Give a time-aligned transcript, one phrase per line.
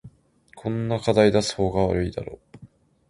[0.55, 2.39] こんな課題出す方が悪いだろ